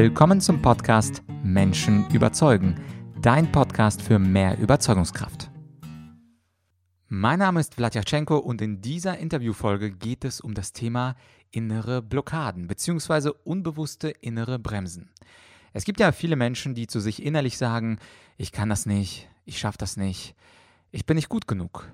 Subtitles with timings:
[0.00, 2.80] Willkommen zum Podcast Menschen überzeugen,
[3.20, 5.50] dein Podcast für mehr Überzeugungskraft.
[7.08, 11.16] Mein Name ist Vladyachenko und in dieser Interviewfolge geht es um das Thema
[11.50, 13.32] innere Blockaden bzw.
[13.42, 15.10] unbewusste innere Bremsen.
[15.72, 17.98] Es gibt ja viele Menschen, die zu sich innerlich sagen,
[18.36, 20.36] ich kann das nicht, ich schaffe das nicht,
[20.92, 21.90] ich bin nicht gut genug.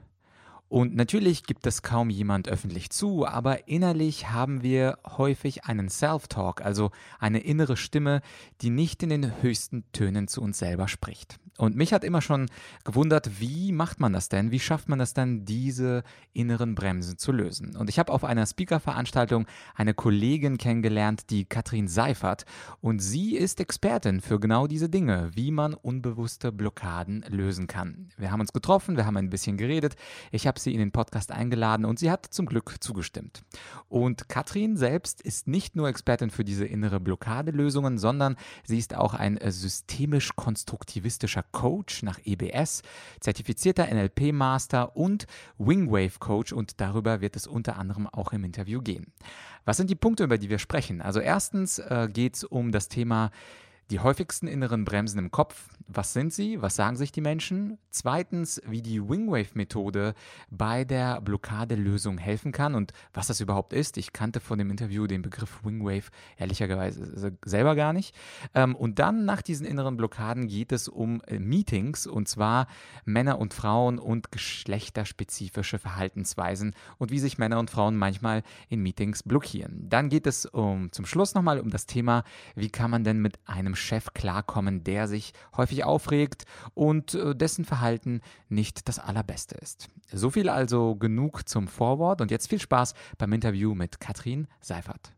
[0.68, 6.62] Und natürlich gibt es kaum jemand öffentlich zu, aber innerlich haben wir häufig einen Self-Talk,
[6.62, 8.22] also eine innere Stimme,
[8.60, 11.38] die nicht in den höchsten Tönen zu uns selber spricht.
[11.56, 12.48] Und mich hat immer schon
[12.82, 14.50] gewundert, wie macht man das denn?
[14.50, 17.76] Wie schafft man das denn, diese inneren Bremsen zu lösen?
[17.76, 19.46] Und ich habe auf einer Speaker-Veranstaltung
[19.76, 22.44] eine Kollegin kennengelernt, die Katrin Seifert.
[22.80, 28.08] Und sie ist Expertin für genau diese Dinge, wie man unbewusste Blockaden lösen kann.
[28.16, 29.94] Wir haben uns getroffen, wir haben ein bisschen geredet.
[30.32, 33.44] Ich habe sie in den Podcast eingeladen und sie hat zum Glück zugestimmt.
[33.88, 39.14] Und Katrin selbst ist nicht nur Expertin für diese innere Blockadelösungen, sondern sie ist auch
[39.14, 42.82] ein äh, systemisch-konstruktivistischer Coach nach EBS,
[43.20, 45.26] zertifizierter NLP-Master und
[45.58, 49.12] Wingwave-Coach und darüber wird es unter anderem auch im Interview gehen.
[49.64, 51.00] Was sind die Punkte, über die wir sprechen?
[51.00, 53.30] Also erstens äh, geht es um das Thema
[53.90, 56.62] die häufigsten inneren Bremsen im Kopf, was sind sie?
[56.62, 57.78] Was sagen sich die Menschen?
[57.90, 60.14] Zweitens, wie die Wingwave-Methode
[60.50, 63.98] bei der Blockadelösung helfen kann und was das überhaupt ist.
[63.98, 68.14] Ich kannte von dem Interview den Begriff Wingwave ehrlicherweise selber gar nicht.
[68.54, 72.66] Ähm, und dann nach diesen inneren Blockaden geht es um äh, Meetings und zwar
[73.04, 79.22] Männer und Frauen und geschlechterspezifische Verhaltensweisen und wie sich Männer und Frauen manchmal in Meetings
[79.22, 79.88] blockieren.
[79.88, 82.24] Dann geht es um, zum Schluss nochmal um das Thema,
[82.54, 86.44] wie kann man denn mit einem einem Chef klarkommen, der sich häufig aufregt
[86.74, 89.88] und äh, dessen Verhalten nicht das allerbeste ist.
[90.12, 95.12] So viel also genug zum Vorwort und jetzt viel Spaß beim Interview mit Katrin Seifert.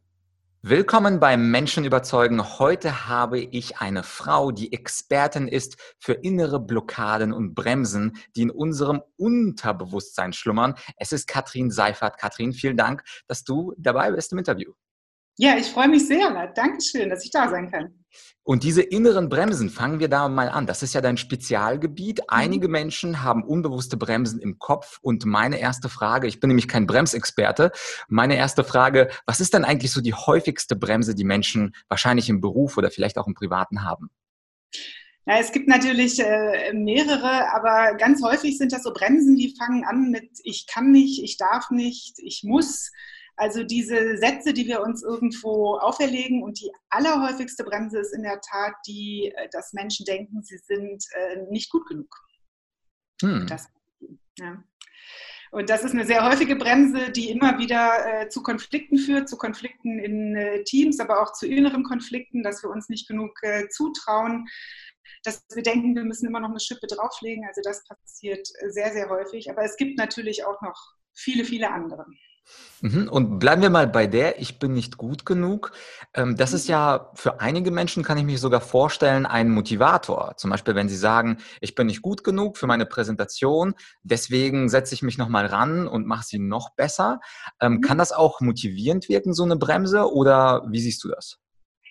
[0.62, 2.58] Willkommen beim Menschen überzeugen.
[2.58, 8.50] Heute habe ich eine Frau, die Expertin ist für innere Blockaden und Bremsen, die in
[8.50, 10.74] unserem Unterbewusstsein schlummern.
[10.96, 12.18] Es ist Katrin Seifert.
[12.18, 14.72] Katrin, vielen Dank, dass du dabei bist im Interview.
[15.38, 16.52] Ja, ich freue mich sehr.
[16.54, 17.94] Dankeschön, dass ich da sein kann.
[18.42, 20.66] Und diese inneren Bremsen, fangen wir da mal an.
[20.66, 22.20] Das ist ja dein Spezialgebiet.
[22.20, 22.24] Mhm.
[22.28, 24.98] Einige Menschen haben unbewusste Bremsen im Kopf.
[25.02, 27.72] Und meine erste Frage, ich bin nämlich kein Bremsexperte,
[28.08, 32.40] meine erste Frage, was ist denn eigentlich so die häufigste Bremse, die Menschen wahrscheinlich im
[32.40, 34.10] Beruf oder vielleicht auch im Privaten haben?
[35.26, 39.84] Ja, es gibt natürlich äh, mehrere, aber ganz häufig sind das so Bremsen, die fangen
[39.84, 42.92] an mit ich kann nicht, ich darf nicht, ich muss.
[43.36, 48.40] Also diese Sätze, die wir uns irgendwo auferlegen und die allerhäufigste Bremse ist in der
[48.40, 52.08] Tat die, äh, dass Menschen denken, sie sind äh, nicht gut genug.
[53.20, 53.46] Hm.
[53.46, 53.66] Das,
[54.38, 54.62] ja.
[55.52, 59.36] Und das ist eine sehr häufige Bremse, die immer wieder äh, zu Konflikten führt, zu
[59.36, 63.68] Konflikten in äh, Teams, aber auch zu inneren Konflikten, dass wir uns nicht genug äh,
[63.68, 64.46] zutrauen,
[65.22, 67.44] dass wir denken, wir müssen immer noch eine Schippe drauflegen.
[67.46, 69.50] Also das passiert äh, sehr, sehr häufig.
[69.50, 70.78] Aber es gibt natürlich auch noch
[71.14, 72.06] viele, viele andere.
[72.82, 75.72] Mhm, und bleiben wir mal bei der, ich bin nicht gut genug.
[76.14, 80.34] Ähm, das ist ja für einige Menschen, kann ich mich sogar vorstellen, ein Motivator.
[80.36, 84.94] Zum Beispiel, wenn sie sagen, ich bin nicht gut genug für meine Präsentation, deswegen setze
[84.94, 87.20] ich mich nochmal ran und mache sie noch besser.
[87.60, 87.80] Ähm, mhm.
[87.80, 91.38] Kann das auch motivierend wirken, so eine Bremse, oder wie siehst du das?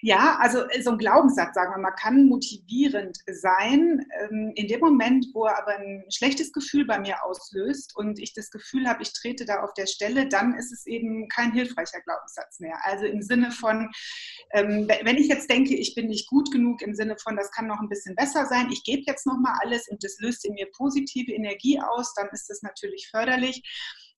[0.06, 4.06] Ja, also äh, so ein Glaubenssatz, sagen wir mal, kann motivierend sein.
[4.20, 8.36] Ähm, in dem Moment, wo er aber ein schlechtes Gefühl bei mir auslöst und ich
[8.36, 12.02] das Gefühl habe, ich trete da auf der Stelle, dann ist es eben kein hilfreicher
[12.02, 12.78] Glaubenssatz mehr.
[12.84, 13.90] Also im Sinne von,
[14.52, 17.66] ähm, wenn ich jetzt denke, ich bin nicht gut genug, im Sinne von, das kann
[17.66, 20.54] noch ein bisschen besser sein, ich gebe jetzt noch mal alles und das löst in
[20.54, 23.64] mir positive Energie aus, dann ist das natürlich förderlich.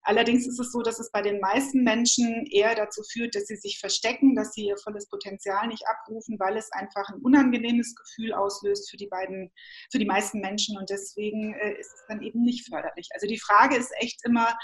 [0.07, 3.57] Allerdings ist es so, dass es bei den meisten Menschen eher dazu führt, dass sie
[3.57, 8.33] sich verstecken, dass sie ihr volles Potenzial nicht abrufen, weil es einfach ein unangenehmes Gefühl
[8.33, 9.51] auslöst für die beiden,
[9.91, 13.09] für die meisten Menschen und deswegen äh, ist es dann eben nicht förderlich.
[13.15, 14.57] Also die Frage ist echt immer,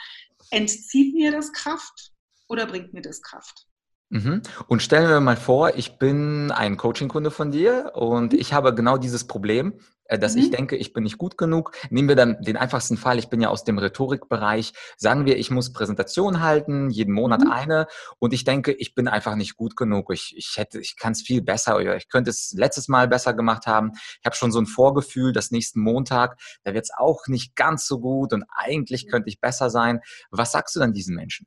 [0.53, 2.13] entzieht mir das Kraft
[2.49, 3.67] oder bringt mir das Kraft?
[4.13, 4.43] Mhm.
[4.69, 8.99] Und stellen wir mal vor, ich bin ein Coaching-Kunde von dir und ich habe genau
[8.99, 9.73] dieses Problem.
[10.05, 10.43] Äh, dass mhm.
[10.43, 11.73] ich denke, ich bin nicht gut genug.
[11.89, 14.75] Nehmen wir dann den einfachsten Fall, ich bin ja aus dem Rhetorikbereich.
[14.99, 17.51] Sagen wir, ich muss Präsentation halten, jeden Monat mhm.
[17.51, 17.87] eine
[18.19, 20.13] und ich denke, ich bin einfach nicht gut genug.
[20.13, 23.33] Ich, ich hätte, ich kann es viel besser oder ich könnte es letztes Mal besser
[23.33, 23.93] gemacht haben.
[23.95, 27.87] Ich habe schon so ein Vorgefühl, dass nächsten Montag, da wird es auch nicht ganz
[27.87, 30.01] so gut und eigentlich könnte ich besser sein.
[30.31, 31.47] Was sagst du dann diesen Menschen?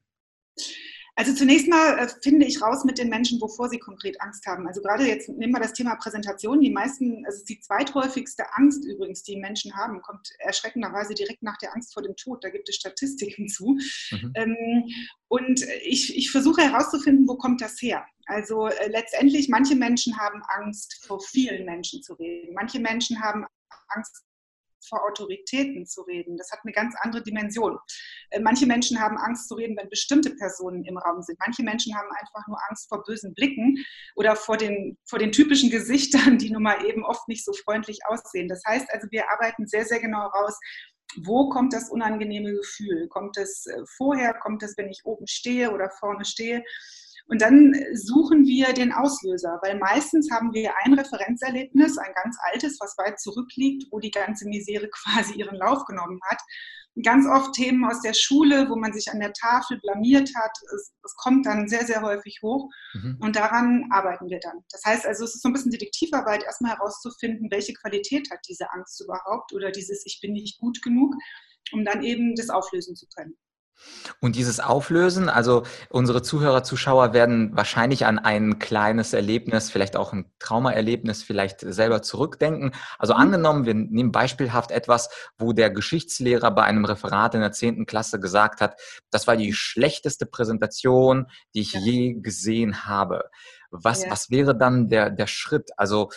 [1.17, 4.67] Also zunächst mal äh, finde ich raus mit den Menschen, wovor sie konkret Angst haben.
[4.67, 6.59] Also gerade jetzt nehmen wir das Thema Präsentation.
[6.59, 11.73] Die meisten, also die zweithäufigste Angst übrigens, die Menschen haben, kommt erschreckenderweise direkt nach der
[11.73, 12.43] Angst vor dem Tod.
[12.43, 13.77] Da gibt es Statistiken zu.
[14.11, 14.33] Mhm.
[14.35, 14.57] Ähm,
[15.29, 18.05] und ich, ich versuche herauszufinden, wo kommt das her?
[18.25, 22.53] Also äh, letztendlich, manche Menschen haben Angst, vor vielen Menschen zu reden.
[22.53, 23.45] Manche Menschen haben
[23.87, 24.25] Angst
[24.87, 26.37] vor Autoritäten zu reden.
[26.37, 27.77] Das hat eine ganz andere Dimension.
[28.29, 31.39] Äh, manche Menschen haben Angst zu reden, wenn bestimmte Personen im Raum sind.
[31.39, 33.83] Manche Menschen haben einfach nur Angst vor bösen Blicken
[34.15, 37.99] oder vor den, vor den typischen Gesichtern, die nun mal eben oft nicht so freundlich
[38.07, 38.47] aussehen.
[38.47, 40.59] Das heißt also, wir arbeiten sehr, sehr genau raus,
[41.23, 43.07] wo kommt das unangenehme Gefühl?
[43.07, 44.33] Kommt es äh, vorher?
[44.33, 46.63] Kommt es, wenn ich oben stehe oder vorne stehe?
[47.27, 52.77] Und dann suchen wir den Auslöser, weil meistens haben wir ein Referenzerlebnis, ein ganz altes,
[52.79, 56.39] was weit zurückliegt, wo die ganze Misere quasi ihren Lauf genommen hat.
[57.03, 60.51] Ganz oft Themen aus der Schule, wo man sich an der Tafel blamiert hat.
[60.73, 63.17] Es, es kommt dann sehr, sehr häufig hoch mhm.
[63.19, 64.63] und daran arbeiten wir dann.
[64.71, 68.71] Das heißt also, es ist so ein bisschen Detektivarbeit, erstmal herauszufinden, welche Qualität hat diese
[68.71, 71.13] Angst überhaupt oder dieses Ich bin nicht gut genug,
[71.73, 73.35] um dann eben das auflösen zu können.
[74.19, 80.13] Und dieses Auflösen, also unsere Zuhörer, Zuschauer werden wahrscheinlich an ein kleines Erlebnis, vielleicht auch
[80.13, 82.71] ein Traumaerlebnis, vielleicht selber zurückdenken.
[82.97, 83.21] Also mhm.
[83.21, 88.19] angenommen, wir nehmen beispielhaft etwas, wo der Geschichtslehrer bei einem Referat in der zehnten Klasse
[88.19, 88.79] gesagt hat,
[89.11, 91.79] das war die schlechteste Präsentation, die ich ja.
[91.81, 93.29] je gesehen habe.
[93.71, 94.11] Was, ja.
[94.11, 95.69] was wäre dann der, der Schritt?
[95.77, 96.09] Also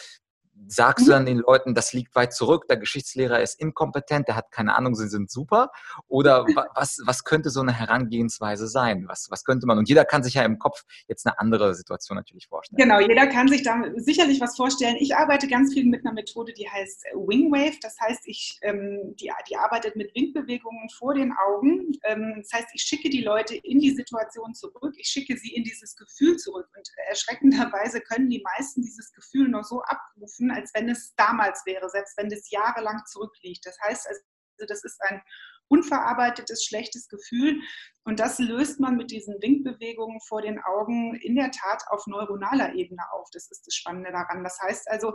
[0.66, 1.14] sagst du mhm.
[1.14, 4.94] dann den Leuten, das liegt weit zurück, der Geschichtslehrer ist inkompetent, der hat keine Ahnung,
[4.94, 5.70] sie sind super?
[6.08, 9.04] Oder was, was könnte so eine Herangehensweise sein?
[9.08, 9.78] Was, was könnte man?
[9.78, 12.78] Und jeder kann sich ja im Kopf jetzt eine andere Situation natürlich vorstellen.
[12.78, 14.96] Genau, jeder kann sich da sicherlich was vorstellen.
[14.98, 17.78] Ich arbeite ganz viel mit einer Methode, die heißt Wingwave.
[17.82, 21.92] Das heißt, ich, ähm, die, die arbeitet mit Windbewegungen vor den Augen.
[22.04, 24.94] Ähm, das heißt, ich schicke die Leute in die Situation zurück.
[24.96, 26.68] Ich schicke sie in dieses Gefühl zurück.
[26.76, 31.88] Und erschreckenderweise können die meisten dieses Gefühl noch so abrufen, als wenn es damals wäre,
[31.88, 33.64] selbst wenn es jahrelang zurückliegt.
[33.66, 34.20] Das heißt also,
[34.66, 35.22] das ist ein
[35.68, 37.60] unverarbeitetes, schlechtes Gefühl.
[38.04, 42.74] Und das löst man mit diesen Winkbewegungen vor den Augen in der Tat auf neuronaler
[42.74, 43.28] Ebene auf.
[43.34, 44.42] Das ist das Spannende daran.
[44.42, 45.14] Das heißt also,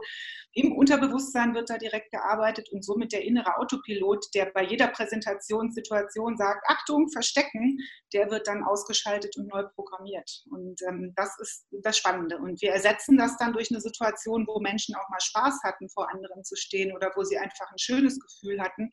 [0.53, 6.37] im Unterbewusstsein wird da direkt gearbeitet und somit der innere Autopilot, der bei jeder Präsentationssituation
[6.37, 7.79] sagt, Achtung, verstecken,
[8.13, 10.43] der wird dann ausgeschaltet und neu programmiert.
[10.51, 12.37] Und ähm, das ist das Spannende.
[12.37, 16.11] Und wir ersetzen das dann durch eine Situation, wo Menschen auch mal Spaß hatten, vor
[16.11, 18.91] anderen zu stehen oder wo sie einfach ein schönes Gefühl hatten.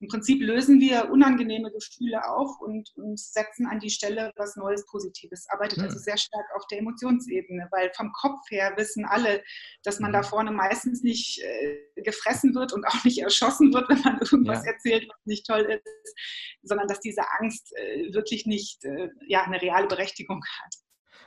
[0.00, 4.84] Im Prinzip lösen wir unangenehme Gefühle auf und, und setzen an die Stelle was Neues,
[4.86, 5.46] Positives.
[5.48, 5.84] Arbeitet mhm.
[5.84, 9.42] also sehr stark auf der Emotionsebene, weil vom Kopf her wissen alle,
[9.82, 10.28] dass man da hm.
[10.28, 14.72] vorne meistens nicht äh, gefressen wird und auch nicht erschossen wird, wenn man irgendwas ja.
[14.72, 16.14] erzählt, was nicht toll ist,
[16.62, 20.74] sondern dass diese Angst äh, wirklich nicht äh, ja, eine reale Berechtigung hat.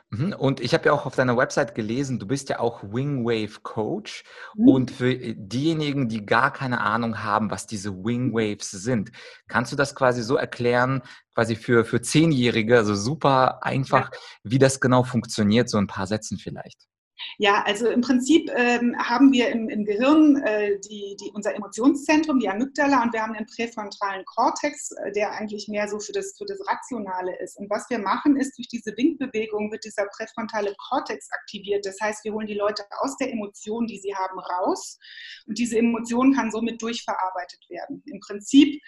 [0.09, 3.59] Mhm, und ich habe ja auch auf deiner Website gelesen, du bist ja auch Wingwave
[3.61, 4.23] Coach.
[4.55, 4.67] Mhm.
[4.67, 9.11] Und für äh, diejenigen, die gar keine Ahnung haben, was diese Wingwaves sind,
[9.47, 11.01] kannst du das quasi so erklären,
[11.33, 14.19] quasi für, für Zehnjährige, also super einfach, ja.
[14.43, 16.87] wie das genau funktioniert, so ein paar Sätzen vielleicht?
[17.37, 22.39] Ja, also im Prinzip ähm, haben wir im, im Gehirn äh, die, die, unser Emotionszentrum,
[22.39, 26.35] die Amygdala, und wir haben den präfrontalen Kortex, äh, der eigentlich mehr so für das,
[26.37, 27.57] für das Rationale ist.
[27.57, 31.85] Und was wir machen, ist, durch diese Winkbewegung wird dieser präfrontale Kortex aktiviert.
[31.85, 34.99] Das heißt, wir holen die Leute aus der Emotion, die sie haben, raus.
[35.47, 38.03] Und diese Emotion kann somit durchverarbeitet werden.
[38.05, 38.81] Im Prinzip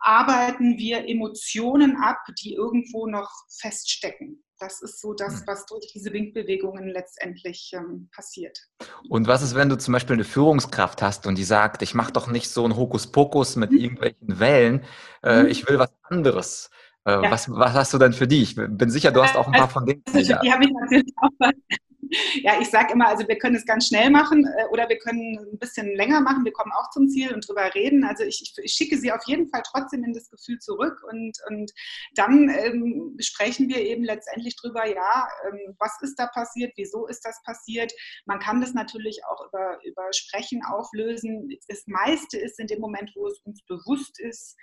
[0.00, 4.42] arbeiten wir Emotionen ab, die irgendwo noch feststecken.
[4.58, 5.42] Das ist so das, hm.
[5.46, 8.58] was durch diese Winkbewegungen letztendlich ähm, passiert.
[9.08, 12.12] Und was ist, wenn du zum Beispiel eine Führungskraft hast und die sagt, ich mache
[12.12, 13.78] doch nicht so einen Hokuspokus mit mhm.
[13.78, 14.84] irgendwelchen Wellen,
[15.22, 15.48] äh, mhm.
[15.48, 16.70] ich will was anderes.
[17.04, 17.30] Äh, ja.
[17.30, 18.42] was, was hast du denn für die?
[18.42, 20.02] Ich bin sicher, du hast auch ein paar von denen.
[20.12, 21.30] Also, die habe ich natürlich auch
[22.42, 25.38] ja, ich sage immer, also wir können es ganz schnell machen äh, oder wir können
[25.52, 26.44] ein bisschen länger machen.
[26.44, 28.04] Wir kommen auch zum Ziel und drüber reden.
[28.04, 31.72] Also ich, ich schicke sie auf jeden Fall trotzdem in das Gefühl zurück und, und
[32.14, 37.22] dann ähm, sprechen wir eben letztendlich drüber, ja, ähm, was ist da passiert, wieso ist
[37.24, 37.92] das passiert.
[38.26, 41.48] Man kann das natürlich auch über, über Sprechen auflösen.
[41.68, 44.56] Das meiste ist in dem Moment, wo es uns bewusst ist,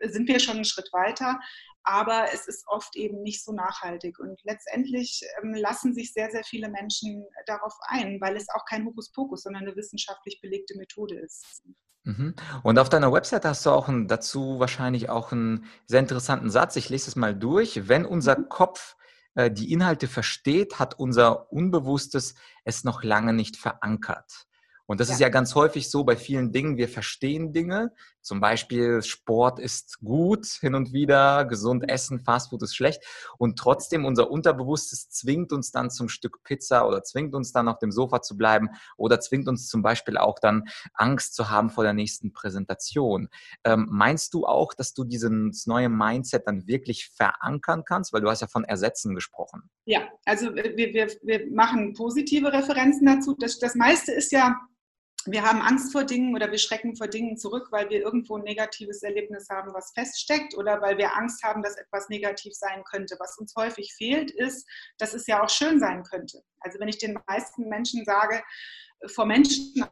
[0.00, 1.40] sind wir schon einen Schritt weiter,
[1.82, 4.18] aber es ist oft eben nicht so nachhaltig.
[4.18, 8.84] Und letztendlich ähm, lassen sich sehr, sehr viele Menschen darauf ein, weil es auch kein
[8.84, 11.62] Hokuspokus, sondern eine wissenschaftlich belegte Methode ist.
[12.02, 12.34] Mhm.
[12.62, 16.76] Und auf deiner Website hast du auch einen, dazu wahrscheinlich auch einen sehr interessanten Satz.
[16.76, 17.88] Ich lese es mal durch.
[17.88, 18.48] Wenn unser mhm.
[18.48, 18.96] Kopf
[19.34, 24.46] äh, die Inhalte versteht, hat unser Unbewusstes es noch lange nicht verankert.
[24.86, 25.14] Und das ja.
[25.14, 26.76] ist ja ganz häufig so bei vielen Dingen.
[26.76, 27.92] Wir verstehen Dinge.
[28.26, 33.04] Zum Beispiel Sport ist gut hin und wieder, gesund essen, Fastfood ist schlecht.
[33.38, 37.78] Und trotzdem unser Unterbewusstes zwingt uns dann zum Stück Pizza oder zwingt uns dann auf
[37.78, 40.64] dem Sofa zu bleiben oder zwingt uns zum Beispiel auch dann
[40.94, 43.28] Angst zu haben vor der nächsten Präsentation.
[43.62, 48.12] Ähm, meinst du auch, dass du dieses neue Mindset dann wirklich verankern kannst?
[48.12, 49.70] Weil du hast ja von Ersetzen gesprochen.
[49.84, 53.36] Ja, also wir, wir, wir machen positive Referenzen dazu.
[53.38, 54.56] Das, das meiste ist ja
[55.26, 58.44] wir haben Angst vor Dingen oder wir schrecken vor Dingen zurück, weil wir irgendwo ein
[58.44, 63.16] negatives Erlebnis haben, was feststeckt oder weil wir Angst haben, dass etwas negativ sein könnte.
[63.18, 64.66] Was uns häufig fehlt, ist,
[64.98, 66.42] dass es ja auch schön sein könnte.
[66.60, 68.42] Also wenn ich den meisten Menschen sage,
[69.06, 69.84] vor Menschen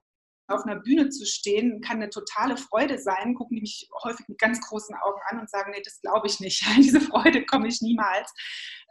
[0.46, 4.38] auf einer Bühne zu stehen, kann eine totale Freude sein, gucken die mich häufig mit
[4.38, 6.66] ganz großen Augen an und sagen, nee, das glaube ich nicht.
[6.66, 8.32] An diese Freude komme ich niemals.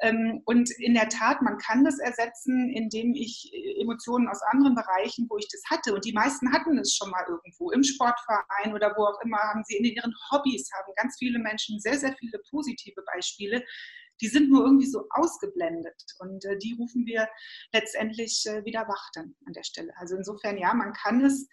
[0.01, 4.73] Ähm, und in der Tat, man kann das ersetzen, indem ich äh, Emotionen aus anderen
[4.73, 8.73] Bereichen, wo ich das hatte, und die meisten hatten es schon mal irgendwo, im Sportverein
[8.73, 12.15] oder wo auch immer, haben sie in ihren Hobbys, haben ganz viele Menschen sehr, sehr
[12.17, 13.63] viele positive Beispiele,
[14.23, 17.27] die sind nur irgendwie so ausgeblendet und äh, die rufen wir
[17.73, 19.93] letztendlich äh, wieder wach dann an der Stelle.
[19.97, 21.49] Also insofern, ja, man kann es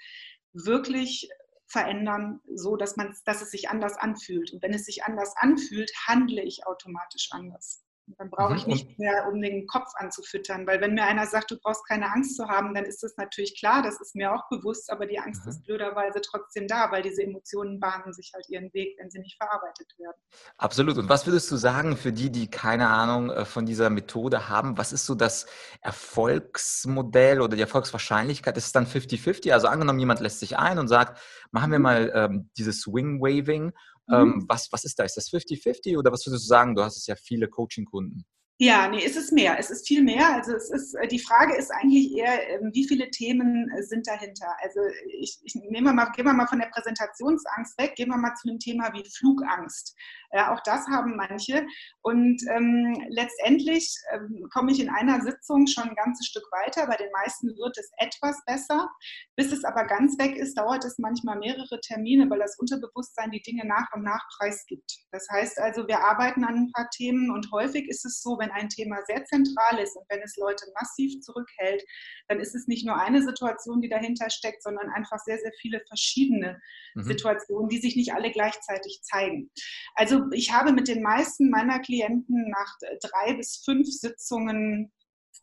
[0.52, 1.28] wirklich
[1.66, 4.52] verändern, so dass man, dass es sich anders anfühlt.
[4.52, 7.82] Und wenn es sich anders anfühlt, handle ich automatisch anders.
[8.18, 8.72] Dann brauche ich mhm.
[8.72, 10.66] nicht mehr, um den Kopf anzufüttern.
[10.66, 13.58] Weil wenn mir einer sagt, du brauchst keine Angst zu haben, dann ist das natürlich
[13.58, 15.50] klar, das ist mir auch bewusst, aber die Angst mhm.
[15.50, 19.36] ist blöderweise trotzdem da, weil diese Emotionen bahnen sich halt ihren Weg, wenn sie nicht
[19.36, 20.16] verarbeitet werden.
[20.58, 20.98] Absolut.
[20.98, 24.78] Und was würdest du sagen für die, die keine Ahnung äh, von dieser Methode haben?
[24.78, 25.46] Was ist so das
[25.80, 28.56] Erfolgsmodell oder die Erfolgswahrscheinlichkeit?
[28.56, 29.52] Ist es dann 50-50?
[29.52, 31.82] Also angenommen, jemand lässt sich ein und sagt, machen wir mhm.
[31.82, 33.72] mal ähm, dieses Swing-Waving
[34.10, 34.16] Mhm.
[34.16, 35.04] Ähm, was, was ist da?
[35.04, 36.74] Ist das 50-50 oder was würdest du sagen?
[36.74, 38.24] Du hast es ja viele Coaching-Kunden.
[38.62, 39.58] Ja, nee, es ist mehr.
[39.58, 40.34] Es ist viel mehr.
[40.34, 44.06] Also es ist, äh, die Frage ist eigentlich eher, ähm, wie viele Themen äh, sind
[44.06, 44.54] dahinter?
[44.62, 44.80] Also
[45.18, 48.50] ich, ich nehme mal, gehen wir mal von der Präsentationsangst weg, gehen wir mal zu
[48.50, 49.96] einem Thema wie Flugangst.
[50.32, 51.66] Äh, auch das haben manche.
[52.02, 56.86] Und ähm, letztendlich ähm, komme ich in einer Sitzung schon ein ganzes Stück weiter.
[56.86, 58.90] Bei den meisten wird es etwas besser.
[59.36, 63.40] Bis es aber ganz weg ist, dauert es manchmal mehrere Termine, weil das Unterbewusstsein die
[63.40, 64.98] Dinge nach und nach preisgibt.
[65.12, 68.49] Das heißt also, wir arbeiten an ein paar Themen und häufig ist es so, wenn
[68.50, 71.84] ein Thema sehr zentral ist und wenn es Leute massiv zurückhält,
[72.28, 75.80] dann ist es nicht nur eine Situation, die dahinter steckt, sondern einfach sehr, sehr viele
[75.86, 76.60] verschiedene
[76.94, 77.02] mhm.
[77.02, 79.50] Situationen, die sich nicht alle gleichzeitig zeigen.
[79.94, 84.92] Also ich habe mit den meisten meiner Klienten nach drei bis fünf Sitzungen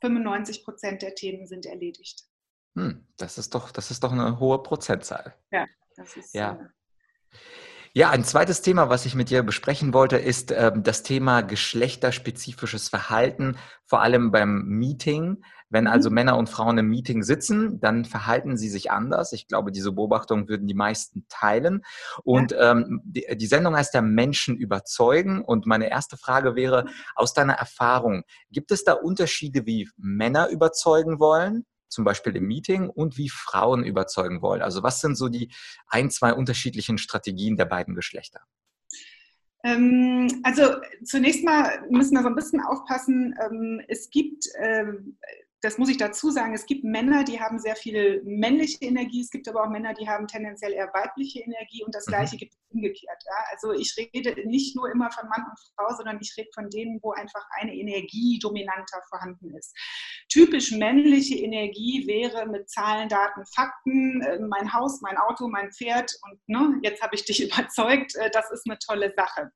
[0.02, 2.24] 95 Prozent der Themen sind erledigt.
[2.76, 5.36] Hm, das ist doch, das ist doch eine hohe Prozentzahl.
[5.52, 6.34] Ja, das ist.
[6.34, 6.54] Ja.
[6.54, 7.38] Äh,
[7.98, 12.90] ja, ein zweites Thema, was ich mit dir besprechen wollte, ist äh, das Thema geschlechterspezifisches
[12.90, 15.42] Verhalten, vor allem beim Meeting.
[15.72, 15.90] Wenn mhm.
[15.90, 19.34] also Männer und Frauen im Meeting sitzen, dann verhalten sie sich anders.
[19.34, 21.82] Ich glaube, diese Beobachtung würden die meisten teilen.
[22.24, 25.44] Und ähm, die, die Sendung heißt ja Menschen überzeugen.
[25.44, 26.86] Und meine erste Frage wäre,
[27.16, 31.66] aus deiner Erfahrung, gibt es da Unterschiede, wie Männer überzeugen wollen?
[31.90, 34.62] Zum Beispiel im Meeting und wie Frauen überzeugen wollen.
[34.62, 35.52] Also was sind so die
[35.88, 38.42] ein, zwei unterschiedlichen Strategien der beiden Geschlechter?
[39.64, 43.36] Ähm, also zunächst mal müssen wir so ein bisschen aufpassen.
[43.42, 45.18] Ähm, es gibt ähm,
[45.68, 49.30] das muss ich dazu sagen, es gibt Männer, die haben sehr viel männliche Energie, es
[49.30, 52.12] gibt aber auch Männer, die haben tendenziell eher weibliche Energie und das mhm.
[52.12, 53.22] Gleiche gibt es umgekehrt.
[53.26, 53.34] Ja?
[53.52, 57.00] Also ich rede nicht nur immer von Mann und Frau, sondern ich rede von denen,
[57.02, 59.76] wo einfach eine Energie dominanter vorhanden ist.
[60.30, 66.14] Typisch männliche Energie wäre mit Zahlen, Daten, Fakten, äh, mein Haus, mein Auto, mein Pferd
[66.22, 69.52] und ne, jetzt habe ich dich überzeugt, äh, das ist eine tolle Sache.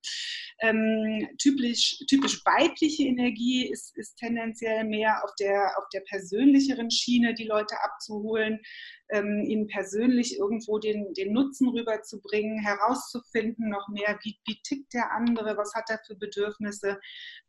[0.60, 7.34] Ähm, typisch, typisch weibliche Energie ist, ist tendenziell mehr auf der, auf der persönlicheren Schiene,
[7.34, 8.60] die Leute abzuholen,
[9.10, 15.12] ähm, ihnen persönlich irgendwo den, den Nutzen rüberzubringen, herauszufinden noch mehr, wie, wie tickt der
[15.12, 17.00] andere, was hat er für Bedürfnisse.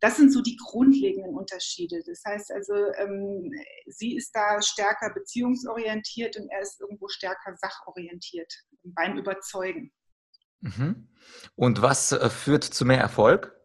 [0.01, 2.03] Das sind so die grundlegenden Unterschiede.
[2.05, 3.53] Das heißt also, ähm,
[3.87, 9.93] sie ist da stärker beziehungsorientiert und er ist irgendwo stärker sachorientiert beim Überzeugen.
[10.61, 11.09] Mhm.
[11.55, 13.62] Und was äh, führt zu mehr Erfolg?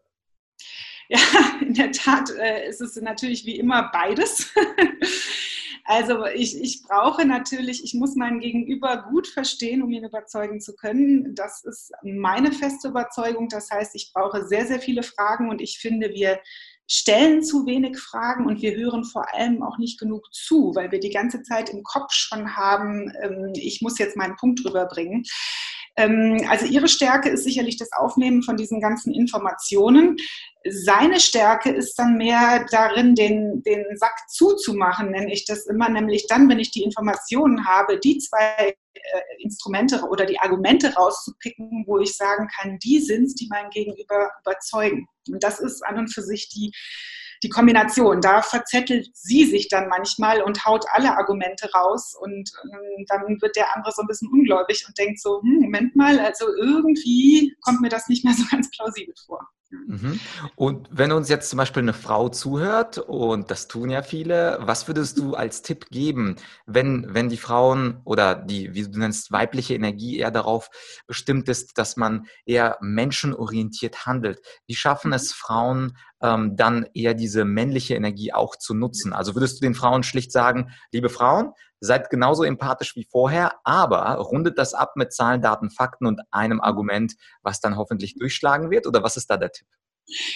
[1.10, 1.18] Ja,
[1.62, 4.52] in der Tat äh, ist es natürlich wie immer beides.
[5.90, 10.76] Also ich, ich brauche natürlich, ich muss meinen Gegenüber gut verstehen, um ihn überzeugen zu
[10.76, 11.34] können.
[11.34, 13.48] Das ist meine feste Überzeugung.
[13.48, 16.40] Das heißt, ich brauche sehr, sehr viele Fragen und ich finde, wir
[16.90, 21.00] stellen zu wenig Fragen und wir hören vor allem auch nicht genug zu, weil wir
[21.00, 25.24] die ganze Zeit im Kopf schon haben, ähm, ich muss jetzt meinen Punkt rüberbringen.
[25.96, 30.16] Ähm, also ihre Stärke ist sicherlich das Aufnehmen von diesen ganzen Informationen.
[30.70, 36.26] Seine Stärke ist dann mehr darin, den, den Sack zuzumachen, nenne ich das immer, nämlich
[36.28, 41.98] dann, wenn ich die Informationen habe, die zwei äh, Instrumente oder die Argumente rauszupicken, wo
[41.98, 45.06] ich sagen kann, die sind es, die mein Gegenüber überzeugen.
[45.28, 46.72] Und das ist an und für sich die,
[47.42, 48.20] die Kombination.
[48.20, 53.56] Da verzettelt sie sich dann manchmal und haut alle Argumente raus und ähm, dann wird
[53.56, 57.80] der andere so ein bisschen ungläubig und denkt so, hm, Moment mal, also irgendwie kommt
[57.80, 59.48] mir das nicht mehr so ganz plausibel vor.
[59.70, 60.18] Mhm.
[60.56, 64.88] Und wenn uns jetzt zum Beispiel eine Frau zuhört, und das tun ja viele, was
[64.88, 69.74] würdest du als Tipp geben, wenn, wenn die Frauen oder die, wie du nennst, weibliche
[69.74, 70.70] Energie eher darauf
[71.06, 74.40] bestimmt ist, dass man eher menschenorientiert handelt?
[74.66, 79.12] Wie schaffen es Frauen, ähm, dann eher diese männliche Energie auch zu nutzen?
[79.12, 84.14] Also würdest du den Frauen schlicht sagen, liebe Frauen, seid genauso empathisch wie vorher, aber
[84.16, 88.86] rundet das ab mit Zahlen, Daten, Fakten und einem Argument, was dann hoffentlich durchschlagen wird?
[88.86, 89.66] Oder was ist da der Tipp?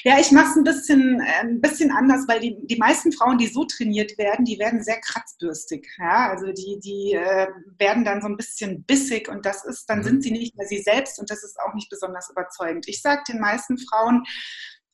[0.04, 3.38] Ja, ich mache es ein bisschen, äh, ein bisschen anders, weil die, die meisten Frauen,
[3.38, 5.88] die so trainiert werden, die werden sehr kratzbürstig.
[5.98, 6.30] Ja?
[6.30, 10.04] Also die, die äh, werden dann so ein bisschen bissig und das ist, dann mhm.
[10.04, 12.86] sind sie nicht mehr sie selbst und das ist auch nicht besonders überzeugend.
[12.86, 14.24] Ich sage den meisten Frauen,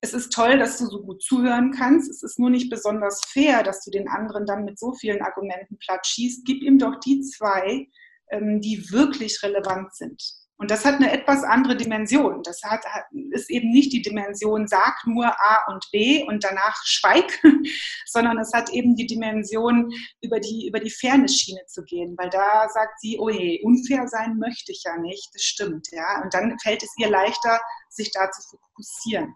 [0.01, 2.09] es ist toll, dass du so gut zuhören kannst.
[2.09, 5.79] Es ist nur nicht besonders fair, dass du den anderen dann mit so vielen Argumenten
[5.79, 6.45] platt schießt.
[6.45, 7.89] Gib ihm doch die zwei,
[8.31, 10.23] ähm, die wirklich relevant sind.
[10.61, 12.43] Und das hat eine etwas andere Dimension.
[12.43, 12.85] Das hat,
[13.31, 17.27] ist eben nicht die Dimension, sag nur A und B und danach schweig,
[18.07, 22.17] sondern es hat eben die Dimension, über die, über die Fairness-Schiene zu gehen.
[22.19, 25.29] Weil da sagt sie, oh je, unfair sein möchte ich ja nicht.
[25.33, 26.23] Das stimmt, ja.
[26.23, 29.35] Und dann fällt es ihr leichter, sich da zu fokussieren.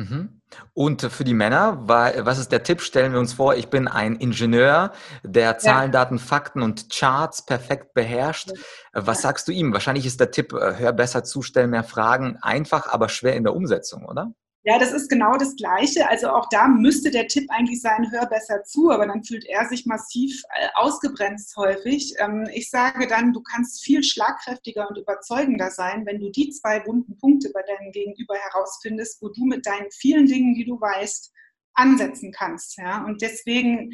[0.00, 0.40] Mhm.
[0.72, 2.80] Und für die Männer, was ist der Tipp?
[2.80, 4.92] Stellen wir uns vor, ich bin ein Ingenieur,
[5.22, 8.50] der Zahlen, Daten, Fakten und Charts perfekt beherrscht.
[8.92, 9.72] Was sagst du ihm?
[9.74, 13.44] Wahrscheinlich ist der Tipp, äh, hör besser zu, stell mehr Fragen, einfach, aber schwer in
[13.44, 14.32] der Umsetzung, oder?
[14.62, 16.06] Ja, das ist genau das Gleiche.
[16.08, 19.66] Also auch da müsste der Tipp eigentlich sein, hör besser zu, aber dann fühlt er
[19.66, 22.14] sich massiv äh, ausgebremst häufig.
[22.18, 26.84] Ähm, ich sage dann, du kannst viel schlagkräftiger und überzeugender sein, wenn du die zwei
[26.86, 31.32] wunden Punkte bei deinem Gegenüber herausfindest, wo du mit deinen vielen Dingen, die du weißt,
[31.72, 32.78] ansetzen kannst.
[33.06, 33.92] Und deswegen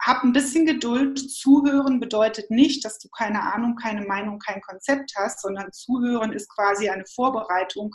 [0.00, 1.18] hab ein bisschen Geduld.
[1.18, 6.48] Zuhören bedeutet nicht, dass du keine Ahnung, keine Meinung, kein Konzept hast, sondern Zuhören ist
[6.48, 7.94] quasi eine Vorbereitung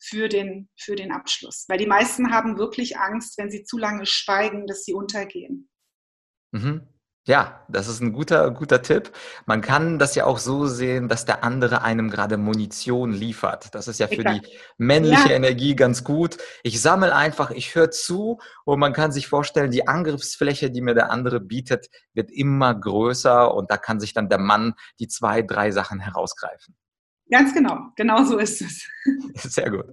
[0.00, 1.66] für den, für den Abschluss.
[1.68, 5.68] Weil die meisten haben wirklich Angst, wenn sie zu lange schweigen, dass sie untergehen.
[6.52, 6.88] Mhm.
[7.26, 9.12] Ja, das ist ein guter, guter Tipp.
[9.44, 13.74] Man kann das ja auch so sehen, dass der andere einem gerade Munition liefert.
[13.74, 14.40] Das ist ja für die
[14.78, 15.34] männliche ja.
[15.34, 16.38] Energie ganz gut.
[16.62, 20.94] Ich sammle einfach, ich höre zu und man kann sich vorstellen, die Angriffsfläche, die mir
[20.94, 25.42] der andere bietet, wird immer größer und da kann sich dann der Mann die zwei,
[25.42, 26.74] drei Sachen herausgreifen.
[27.30, 28.88] Ganz genau, genau so ist es.
[29.34, 29.86] Sehr gut.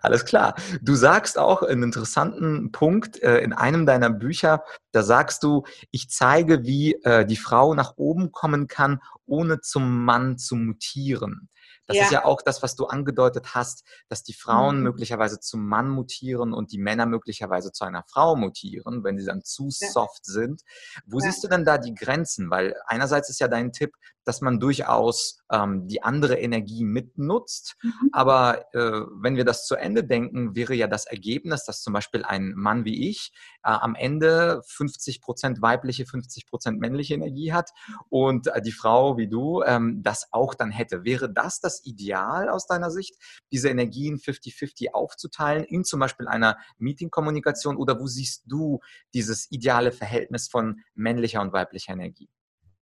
[0.00, 0.54] Alles klar.
[0.82, 6.10] Du sagst auch einen interessanten Punkt äh, in einem deiner Bücher, da sagst du, ich
[6.10, 11.48] zeige, wie äh, die Frau nach oben kommen kann, ohne zum Mann zu mutieren.
[11.86, 12.04] Das ja.
[12.04, 14.82] ist ja auch das, was du angedeutet hast, dass die Frauen mhm.
[14.84, 19.42] möglicherweise zum Mann mutieren und die Männer möglicherweise zu einer Frau mutieren, wenn sie dann
[19.42, 19.88] zu ja.
[19.88, 20.62] soft sind.
[21.06, 21.26] Wo ja.
[21.26, 22.50] siehst du denn da die Grenzen?
[22.50, 27.76] Weil einerseits ist ja dein Tipp, dass man durchaus ähm, die andere Energie mitnutzt.
[27.82, 28.10] Mhm.
[28.12, 32.24] Aber äh, wenn wir das zu Ende denken, wäre ja das Ergebnis, dass zum Beispiel
[32.24, 33.32] ein Mann wie ich
[33.64, 37.70] äh, am Ende 50 Prozent weibliche, 50 Prozent männliche Energie hat
[38.08, 41.04] und äh, die Frau wie du ähm, das auch dann hätte.
[41.04, 43.16] Wäre das das Ideal aus deiner Sicht,
[43.50, 48.80] diese Energien 50-50 aufzuteilen in zum Beispiel einer Meeting-Kommunikation oder wo siehst du
[49.14, 52.28] dieses ideale Verhältnis von männlicher und weiblicher Energie?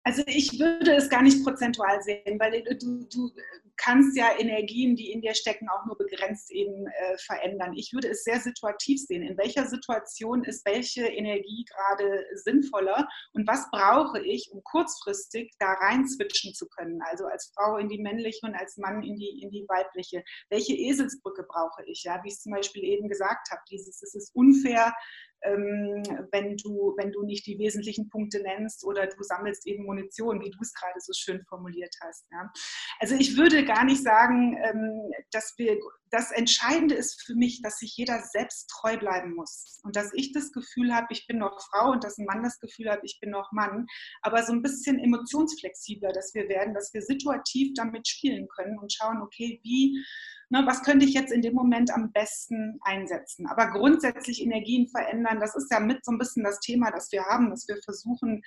[0.02, 3.30] Also ich würde es gar nicht prozentual sehen, weil du, du
[3.76, 7.74] kannst ja Energien, die in dir stecken, auch nur begrenzt eben äh, verändern.
[7.74, 9.22] Ich würde es sehr situativ sehen.
[9.22, 15.72] In welcher Situation ist welche Energie gerade sinnvoller und was brauche ich, um kurzfristig da
[15.72, 17.00] rein switchen zu können?
[17.02, 20.24] Also als Frau in die männliche und als Mann in die, in die weibliche.
[20.50, 22.04] Welche Eselsbrücke brauche ich?
[22.04, 24.94] Ja, wie ich es zum Beispiel eben gesagt habe, dieses, es ist unfair,
[25.42, 30.40] ähm, wenn, du, wenn du nicht die wesentlichen Punkte nennst oder du sammelst eben Munition,
[30.40, 32.24] wie du es gerade so schön formuliert hast.
[32.30, 32.52] Ja.
[33.00, 35.78] Also ich würde gar nicht sagen, ähm, dass wir,
[36.10, 40.32] das Entscheidende ist für mich, dass sich jeder selbst treu bleiben muss und dass ich
[40.32, 43.18] das Gefühl habe, ich bin noch Frau und dass ein Mann das Gefühl hat, ich
[43.20, 43.86] bin noch Mann,
[44.22, 48.92] aber so ein bisschen emotionsflexibler, dass wir werden, dass wir situativ damit spielen können und
[48.92, 50.04] schauen, okay, wie
[50.50, 53.46] ne, was könnte ich jetzt in dem Moment am besten einsetzen.
[53.46, 57.24] Aber grundsätzlich Energien verändern, das ist ja mit so ein bisschen das Thema, das wir
[57.24, 58.42] haben, dass wir versuchen,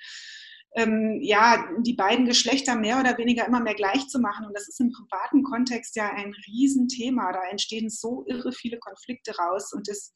[0.74, 4.46] ähm, ja, die beiden Geschlechter mehr oder weniger immer mehr gleich zu machen.
[4.46, 7.32] Und das ist im privaten Kontext ja ein Riesenthema.
[7.32, 10.12] Da entstehen so irre viele Konflikte raus und das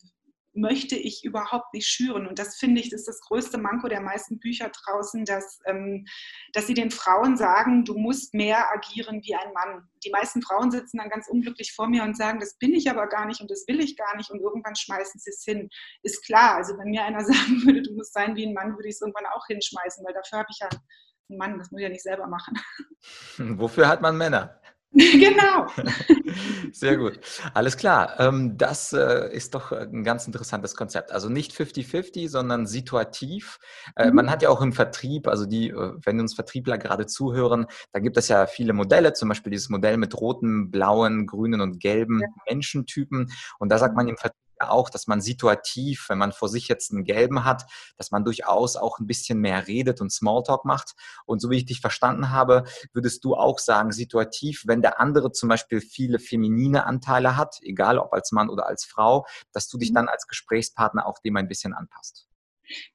[0.55, 2.27] möchte ich überhaupt nicht schüren.
[2.27, 6.07] Und das finde ich, ist das größte Manko der meisten Bücher draußen, dass, ähm,
[6.53, 9.89] dass sie den Frauen sagen, du musst mehr agieren wie ein Mann.
[10.05, 13.07] Die meisten Frauen sitzen dann ganz unglücklich vor mir und sagen, das bin ich aber
[13.07, 15.69] gar nicht und das will ich gar nicht und irgendwann schmeißen sie es hin.
[16.03, 18.89] Ist klar, also wenn mir einer sagen würde, du musst sein wie ein Mann, würde
[18.89, 20.69] ich es irgendwann auch hinschmeißen, weil dafür habe ich ja
[21.29, 22.59] einen Mann, das muss ich ja nicht selber machen.
[23.59, 24.61] Wofür hat man Männer?
[24.93, 25.67] genau.
[26.73, 27.21] Sehr gut.
[27.53, 28.19] Alles klar.
[28.19, 31.13] Ähm, das äh, ist doch ein ganz interessantes Konzept.
[31.13, 33.59] Also nicht 50-50, sondern situativ.
[33.97, 34.17] Äh, mhm.
[34.17, 38.01] Man hat ja auch im Vertrieb, also die, äh, wenn uns Vertriebler gerade zuhören, da
[38.01, 42.21] gibt es ja viele Modelle, zum Beispiel dieses Modell mit roten, blauen, grünen und gelben
[42.21, 42.29] ja.
[42.49, 43.31] Menschentypen.
[43.59, 46.93] Und da sagt man im Vertrieb, auch, dass man situativ, wenn man vor sich jetzt
[46.93, 47.65] einen gelben hat,
[47.97, 50.95] dass man durchaus auch ein bisschen mehr redet und Smalltalk macht.
[51.27, 55.33] Und so wie ich dich verstanden habe, würdest du auch sagen, situativ, wenn der andere
[55.33, 59.79] zum Beispiel viele feminine Anteile hat, egal ob als Mann oder als Frau, dass du
[59.79, 59.95] dich mhm.
[59.95, 62.28] dann als Gesprächspartner auch dem ein bisschen anpasst.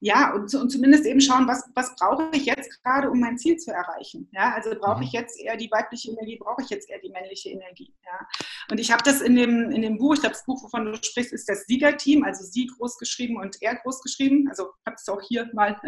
[0.00, 3.56] Ja, und, und, zumindest eben schauen, was, was brauche ich jetzt gerade, um mein Ziel
[3.56, 4.28] zu erreichen.
[4.32, 5.04] Ja, also brauche mhm.
[5.04, 7.92] ich jetzt eher die weibliche Energie, brauche ich jetzt eher die männliche Energie.
[8.04, 8.26] Ja.
[8.70, 10.98] Und ich habe das in dem, in dem Buch, ich glaube, das Buch, wovon du
[11.02, 14.48] sprichst, ist das Siegerteam, also sie groß geschrieben und er groß geschrieben.
[14.48, 15.80] Also habe es auch hier mal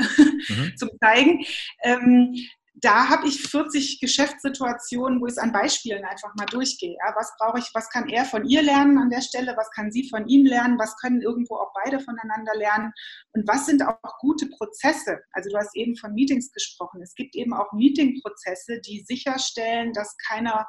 [0.48, 0.72] mhm.
[0.76, 1.44] zum Zeigen.
[1.82, 2.34] Ähm,
[2.78, 6.96] da habe ich 40 Geschäftssituationen, wo ich es an Beispielen einfach mal durchgehe.
[7.02, 9.90] Ja, was brauche ich, was kann er von ihr lernen an der Stelle, was kann
[9.90, 12.92] sie von ihm lernen, was können irgendwo auch beide voneinander lernen
[13.32, 15.20] und was sind auch gute Prozesse.
[15.32, 17.00] Also du hast eben von Meetings gesprochen.
[17.02, 20.66] Es gibt eben auch Meetingprozesse, die sicherstellen, dass keiner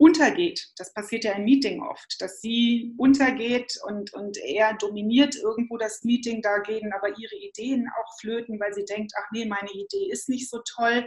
[0.00, 0.72] untergeht.
[0.78, 6.04] Das passiert ja im Meeting oft, dass sie untergeht und, und er dominiert irgendwo das
[6.04, 10.10] Meeting, da gehen aber ihre Ideen auch flöten, weil sie denkt, ach nee, meine Idee
[10.10, 11.06] ist nicht so toll.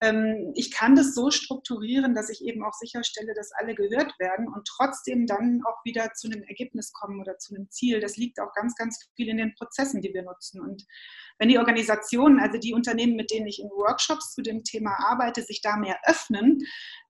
[0.00, 4.48] Ähm, ich kann das so strukturieren, dass ich eben auch sicherstelle, dass alle gehört werden
[4.48, 8.00] und trotzdem dann auch wieder zu einem Ergebnis kommen oder zu einem Ziel.
[8.00, 10.62] Das liegt auch ganz, ganz viel in den Prozessen, die wir nutzen.
[10.62, 10.86] Und
[11.38, 15.42] wenn die Organisationen, also die Unternehmen, mit denen ich in Workshops zu dem Thema arbeite,
[15.42, 16.58] sich da mehr öffnen,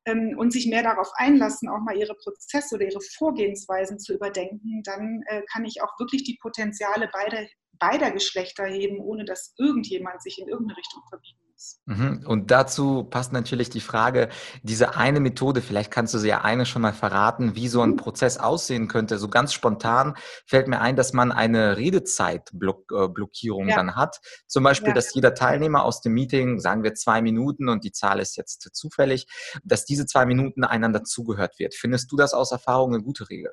[0.06, 4.82] ähm, und sich mehr darauf einlassen, auch mal ihre Prozesse oder ihre Vorgehensweisen zu überdenken,
[4.84, 7.46] dann äh, kann ich auch wirklich die Potenziale beider,
[7.78, 11.80] beider Geschlechter heben, ohne dass irgendjemand sich in irgendeine Richtung verbiegen ist.
[11.86, 12.24] Mhm.
[12.26, 14.28] Und dazu passt natürlich die Frage,
[14.62, 17.90] diese eine Methode, vielleicht kannst du sie ja eine schon mal verraten, wie so ein
[17.90, 17.96] mhm.
[17.96, 19.18] Prozess aussehen könnte.
[19.18, 20.14] So ganz spontan
[20.46, 23.76] fällt mir ein, dass man eine Redezeitblockierung ja.
[23.76, 24.20] dann hat.
[24.46, 24.94] Zum Beispiel, ja.
[24.94, 28.74] dass jeder Teilnehmer aus dem Meeting, sagen wir zwei Minuten und die Zahl ist jetzt
[28.74, 29.26] zufällig,
[29.62, 31.74] dass diese zwei Minuten einander zugehört wird.
[31.74, 33.52] Findest du das aus Erfahrung eine gute Regel?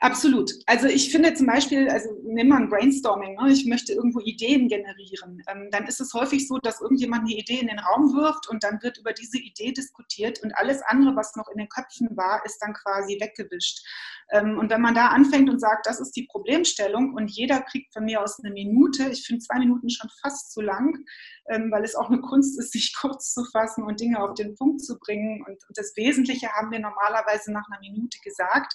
[0.00, 0.50] Absolut.
[0.66, 3.52] Also ich finde zum Beispiel, also nimm mal ein Brainstorming, ne?
[3.52, 5.42] ich möchte irgendwo Ideen generieren.
[5.48, 8.62] Ähm, dann ist es häufig so, dass irgendjemand eine Idee in den Raum wirft und
[8.64, 12.44] dann wird über diese Idee diskutiert und alles andere, was noch in den Köpfen war,
[12.44, 13.86] ist dann quasi weggewischt.
[14.32, 17.92] Ähm, und wenn man da anfängt und sagt, das ist die Problemstellung und jeder kriegt
[17.92, 21.04] von mir aus eine Minute, ich finde zwei Minuten schon fast zu lang,
[21.50, 24.82] weil es auch eine Kunst ist, sich kurz zu fassen und Dinge auf den Punkt
[24.82, 25.44] zu bringen.
[25.46, 28.74] Und das Wesentliche haben wir normalerweise nach einer Minute gesagt.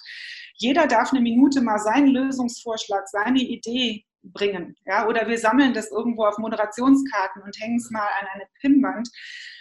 [0.56, 4.76] Jeder darf eine Minute mal seinen Lösungsvorschlag, seine Idee bringen.
[4.84, 5.06] Ja?
[5.06, 9.08] Oder wir sammeln das irgendwo auf Moderationskarten und hängen es mal an eine Pinnwand.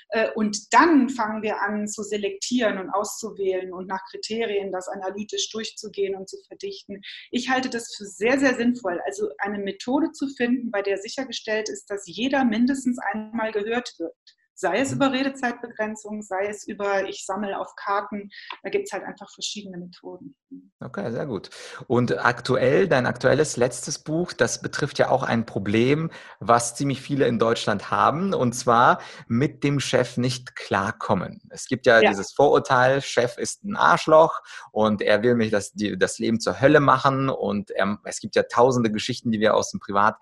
[0.09, 5.49] Äh, und dann fangen wir an zu selektieren und auszuwählen und nach Kriterien das analytisch
[5.51, 7.01] durchzugehen und zu verdichten.
[7.31, 8.99] Ich halte das für sehr, sehr sinnvoll.
[9.05, 14.15] Also eine Methode zu finden, bei der sichergestellt ist, dass jeder mindestens einmal gehört wird.
[14.55, 14.95] Sei es mhm.
[14.95, 18.29] über Redezeitbegrenzung, sei es über ich sammle auf Karten.
[18.63, 20.35] Da gibt es halt einfach verschiedene Methoden.
[20.79, 21.49] Okay, sehr gut.
[21.87, 27.27] Und aktuell, dein aktuelles letztes Buch, das betrifft ja auch ein Problem, was ziemlich viele
[27.27, 31.41] in Deutschland haben, und zwar mit dem Chef nicht klarkommen.
[31.49, 32.09] Es gibt ja, ja.
[32.09, 34.41] dieses Vorurteil, Chef ist ein Arschloch
[34.71, 37.29] und er will mich das, die, das Leben zur Hölle machen.
[37.29, 40.17] Und er, es gibt ja tausende Geschichten, die wir aus den Privat,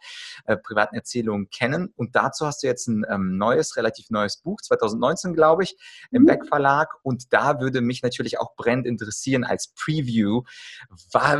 [0.46, 1.93] äh, privaten Erzählungen kennen.
[1.96, 5.76] Und dazu hast du jetzt ein ähm, neues, relativ neues Buch, 2019, glaube ich,
[6.12, 6.28] im mhm.
[6.28, 6.90] Beck Verlag.
[7.04, 10.44] Und da würde mich natürlich auch brennend interessieren als Preview,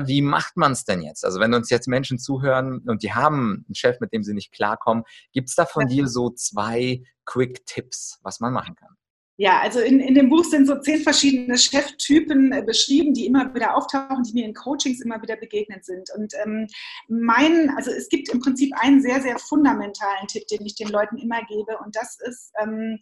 [0.06, 1.26] wie macht man es denn jetzt?
[1.26, 4.52] Also wenn uns jetzt Menschen zuhören und die haben einen Chef, mit dem sie nicht
[4.52, 8.96] klarkommen, gibt es da von dir so zwei Quick-Tipps, was man machen kann?
[9.38, 13.54] Ja, also in, in dem Buch sind so zehn verschiedene Cheftypen äh, beschrieben, die immer
[13.56, 16.10] wieder auftauchen, die mir in Coachings immer wieder begegnet sind.
[16.16, 16.68] Und ähm,
[17.08, 21.18] mein, also es gibt im Prinzip einen sehr, sehr fundamentalen Tipp, den ich den Leuten
[21.18, 23.00] immer gebe, und das ist, ähm,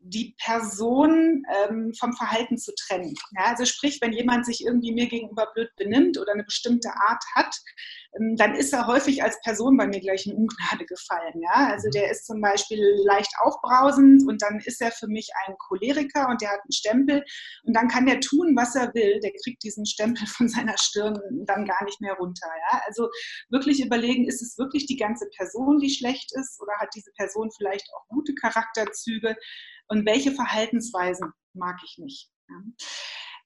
[0.00, 3.14] die Person ähm, vom Verhalten zu trennen.
[3.36, 7.22] Ja, also sprich, wenn jemand sich irgendwie mir gegenüber blöd benimmt oder eine bestimmte Art
[7.34, 7.54] hat,
[8.18, 11.40] ähm, dann ist er häufig als Person bei mir gleich in Ungnade gefallen.
[11.40, 11.68] Ja?
[11.72, 11.92] Also mhm.
[11.92, 16.40] der ist zum Beispiel leicht aufbrausend und dann ist er für mich ein Choleriker und
[16.40, 17.24] der hat einen Stempel
[17.64, 19.20] und dann kann der tun, was er will.
[19.20, 22.48] Der kriegt diesen Stempel von seiner Stirn dann gar nicht mehr runter.
[22.70, 22.82] Ja?
[22.86, 23.08] Also
[23.50, 27.50] wirklich überlegen, ist es wirklich die ganze Person, die schlecht ist oder hat diese Person
[27.56, 29.36] vielleicht auch gute Charakterzüge
[29.88, 32.30] und welche Verhaltensweisen mag ich nicht.
[32.48, 32.56] Ja?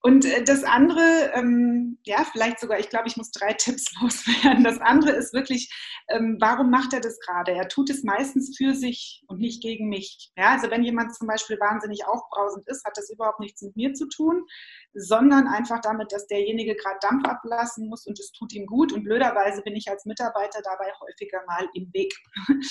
[0.05, 4.65] Und äh, das andere, ähm, ja, vielleicht sogar, ich glaube, ich muss drei Tipps loswerden.
[4.65, 5.73] Das andere ist wirklich,
[6.09, 7.53] ähm, warum macht er das gerade?
[7.53, 10.33] Er tut es meistens für sich und nicht gegen mich.
[10.37, 13.95] Ja, also wenn jemand zum Beispiel wahnsinnig aufbrausend ist, hat das überhaupt nichts mit mir
[13.95, 14.45] zu tun,
[14.93, 18.93] sondern einfach damit, dass derjenige gerade Dampf ablassen muss und es tut ihm gut.
[18.93, 22.12] Und blöderweise bin ich als Mitarbeiter dabei häufiger mal im Weg.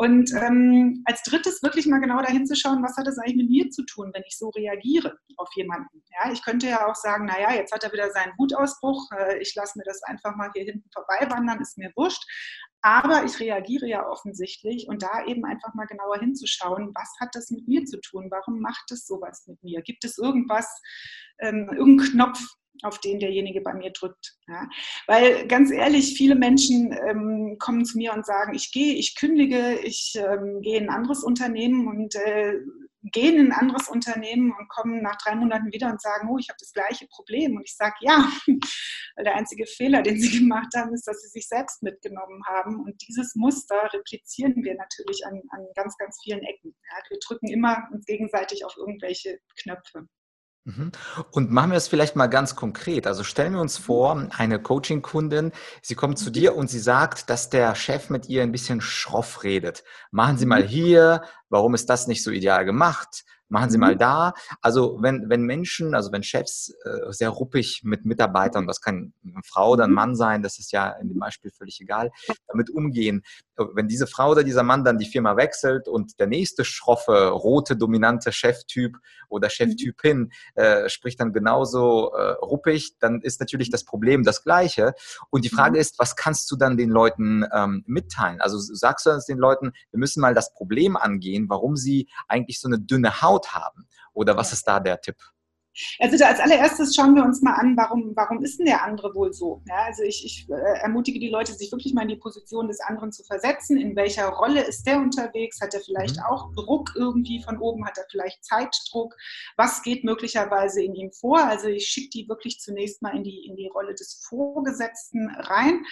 [0.00, 3.50] Und ähm, als drittes wirklich mal genau dahin zu schauen, was hat das eigentlich mit
[3.50, 6.04] mir zu tun, wenn ich so reagiere auf jemanden.
[6.12, 9.54] Ja, ich könnte ja auch sagen, naja, jetzt hat er wieder seinen Wutausbruch, äh, ich
[9.54, 12.24] lasse mir das einfach mal hier hinten vorbei wandern, ist mir wurscht.
[12.80, 17.50] Aber ich reagiere ja offensichtlich und da eben einfach mal genauer hinzuschauen, was hat das
[17.50, 18.28] mit mir zu tun?
[18.30, 19.82] Warum macht es sowas mit mir?
[19.82, 20.80] Gibt es irgendwas,
[21.40, 22.40] ähm, irgendeinen Knopf,
[22.82, 24.36] auf den derjenige bei mir drückt.
[24.46, 24.68] Ja.
[25.06, 29.78] Weil ganz ehrlich, viele Menschen ähm, kommen zu mir und sagen, ich gehe, ich kündige,
[29.82, 32.54] ich ähm, gehe in ein anderes Unternehmen und äh,
[33.10, 36.48] gehen in ein anderes Unternehmen und kommen nach drei Monaten wieder und sagen, oh, ich
[36.48, 37.56] habe das gleiche Problem.
[37.56, 38.28] Und ich sage, ja,
[39.16, 42.80] weil der einzige Fehler, den sie gemacht haben, ist, dass sie sich selbst mitgenommen haben.
[42.80, 46.74] Und dieses Muster replizieren wir natürlich an, an ganz, ganz vielen Ecken.
[46.90, 50.06] Ja, wir drücken immer uns gegenseitig auf irgendwelche Knöpfe.
[50.68, 50.92] Mhm.
[51.30, 53.06] Und machen wir es vielleicht mal ganz konkret.
[53.06, 53.84] Also stellen wir uns mhm.
[53.84, 56.34] vor, eine Coaching-Kundin, sie kommt zu mhm.
[56.34, 59.82] dir und sie sagt, dass der Chef mit ihr ein bisschen schroff redet.
[60.10, 63.24] Machen Sie mal hier, warum ist das nicht so ideal gemacht?
[63.48, 63.98] Machen Sie mal mhm.
[63.98, 64.34] da.
[64.60, 69.42] Also wenn, wenn Menschen, also wenn Chefs äh, sehr ruppig mit Mitarbeitern, das kann eine
[69.44, 69.96] Frau oder ein mhm.
[69.96, 72.10] Mann sein, das ist ja in dem Beispiel völlig egal,
[72.46, 73.22] damit umgehen.
[73.74, 77.76] Wenn diese Frau oder dieser Mann dann die Firma wechselt und der nächste schroffe, rote,
[77.76, 78.96] dominante Cheftyp
[79.28, 84.94] oder Cheftypin äh, spricht dann genauso äh, ruppig, dann ist natürlich das Problem das gleiche.
[85.30, 85.80] Und die Frage mhm.
[85.80, 88.40] ist, was kannst du dann den Leuten ähm, mitteilen?
[88.40, 92.68] Also sagst du den Leuten, wir müssen mal das Problem angehen, warum sie eigentlich so
[92.68, 93.88] eine dünne Haut Haut haben?
[94.12, 95.16] Oder was ist da der Tipp?
[95.98, 99.32] Also als allererstes schauen wir uns mal an, warum, warum ist denn der andere wohl
[99.32, 99.62] so?
[99.66, 102.80] Ja, also ich, ich äh, ermutige die Leute, sich wirklich mal in die Position des
[102.80, 103.78] anderen zu versetzen.
[103.78, 105.60] In welcher Rolle ist der unterwegs?
[105.60, 106.22] Hat er vielleicht mhm.
[106.28, 107.86] auch Druck irgendwie von oben?
[107.86, 109.14] Hat er vielleicht Zeitdruck?
[109.56, 111.44] Was geht möglicherweise in ihm vor?
[111.44, 115.84] Also ich schicke die wirklich zunächst mal in die, in die Rolle des Vorgesetzten rein.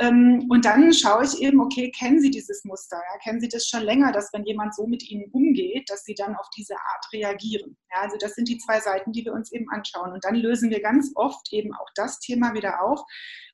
[0.00, 2.96] Ähm, und dann schaue ich eben, okay, kennen Sie dieses Muster?
[2.96, 3.18] Ja?
[3.22, 6.34] Kennen Sie das schon länger, dass wenn jemand so mit Ihnen umgeht, dass Sie dann
[6.36, 7.76] auf diese Art reagieren?
[7.92, 10.12] Ja, also das sind die zwei Seiten, die wir uns eben anschauen.
[10.12, 13.00] Und dann lösen wir ganz oft eben auch das Thema wieder auf,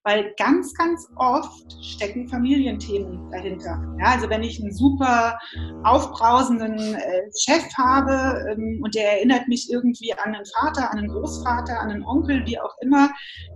[0.05, 3.83] weil ganz, ganz oft stecken Familienthemen dahinter.
[3.99, 5.39] Ja, also wenn ich einen super
[5.83, 11.09] aufbrausenden äh, Chef habe ähm, und der erinnert mich irgendwie an einen Vater, an einen
[11.09, 13.11] Großvater, an einen Onkel, wie auch immer,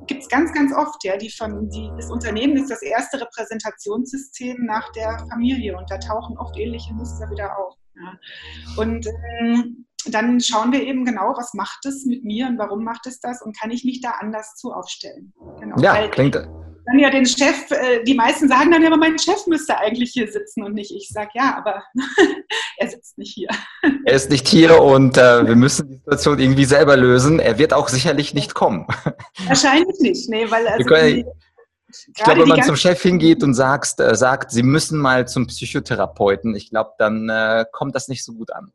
[0.07, 1.05] gibt es ganz, ganz oft.
[1.05, 6.39] Ja, die, die, das Unternehmen ist das erste Repräsentationssystem nach der Familie und da tauchen
[6.39, 7.75] oft ähnliche Muster wieder auf.
[7.95, 8.83] Ja.
[8.83, 9.07] Und
[9.41, 13.21] ähm, dann schauen wir eben genau, was macht es mit mir und warum macht es
[13.21, 15.33] das und kann ich mich da anders zu aufstellen.
[15.61, 15.77] Genau.
[15.81, 16.35] Ja, Weil klingt.
[16.35, 20.13] Dann ja den Chef, äh, die meisten sagen dann ja, aber mein Chef müsste eigentlich
[20.13, 20.91] hier sitzen und nicht.
[20.91, 21.83] Ich sage ja, aber
[22.79, 23.49] er sitzt nicht hier.
[24.07, 27.41] Er ist nicht hier und äh, wir müssen die Situation irgendwie selber lösen.
[27.41, 28.87] Er wird auch sicherlich nicht kommen.
[29.47, 31.25] Wahrscheinlich nicht, nee, weil also können,
[31.91, 35.47] ich glaube, wenn man zum Chef hingeht und sagst, äh, sagt, Sie müssen mal zum
[35.47, 38.73] Psychotherapeuten, ich glaube, dann äh, kommt das nicht so gut an.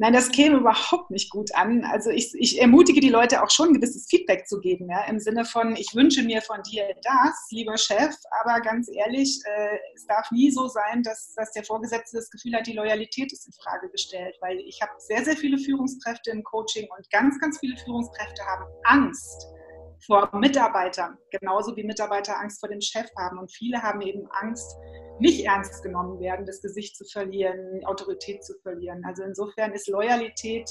[0.00, 1.84] Nein, das käme überhaupt nicht gut an.
[1.84, 5.20] Also ich, ich, ermutige die Leute auch schon, ein gewisses Feedback zu geben, ja, im
[5.20, 10.06] Sinne von, ich wünsche mir von dir das, lieber Chef, aber ganz ehrlich, äh, es
[10.06, 13.52] darf nie so sein, dass, dass der Vorgesetzte das Gefühl hat, die Loyalität ist in
[13.52, 17.76] Frage gestellt, weil ich habe sehr, sehr viele Führungskräfte im Coaching und ganz, ganz viele
[17.76, 19.48] Führungskräfte haben Angst
[20.06, 23.38] vor Mitarbeitern, genauso wie Mitarbeiter Angst vor dem Chef haben.
[23.38, 24.74] Und viele haben eben Angst,
[25.20, 29.02] nicht ernst genommen werden, das Gesicht zu verlieren, Autorität zu verlieren.
[29.04, 30.70] Also insofern ist Loyalität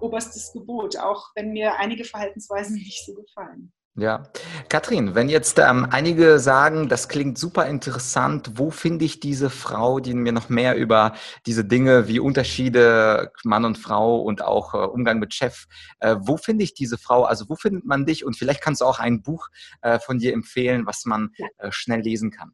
[0.00, 3.72] oberstes Gebot, auch wenn mir einige Verhaltensweisen nicht so gefallen.
[3.98, 4.28] Ja,
[4.68, 9.98] Katrin, wenn jetzt ähm, einige sagen, das klingt super interessant, wo finde ich diese Frau,
[9.98, 11.14] die mir noch mehr über
[11.46, 15.66] diese Dinge wie Unterschiede Mann und Frau und auch äh, Umgang mit Chef,
[15.98, 17.24] äh, wo finde ich diese Frau?
[17.24, 18.24] Also wo findet man dich?
[18.24, 19.48] Und vielleicht kannst du auch ein Buch
[19.82, 22.52] äh, von dir empfehlen, was man äh, schnell lesen kann.